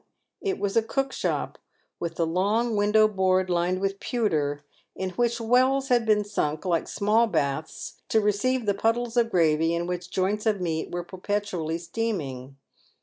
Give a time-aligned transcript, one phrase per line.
[0.41, 1.59] it was a cook shop
[2.01, 4.63] wit^ the long window board lined with pewter,
[4.95, 9.75] in which wells had been sunk like small baths to receive the puddles of gravy
[9.75, 12.55] in which joints of meat were perpetually steaming.